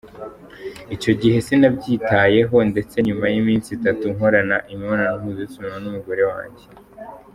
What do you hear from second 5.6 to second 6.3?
n’umugore